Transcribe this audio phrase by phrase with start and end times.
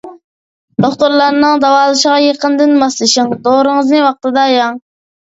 [0.85, 4.81] دوختۇرلارنىڭ داۋالىشىغا يېقىندىن ماسلىشىڭ، دورىڭىزنى ۋاقتىدا يەڭ.